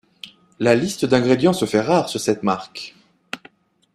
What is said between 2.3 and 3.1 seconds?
marque.